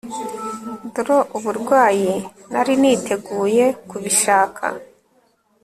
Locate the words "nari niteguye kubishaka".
2.51-4.65